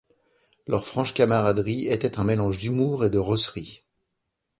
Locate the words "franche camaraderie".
0.87-1.85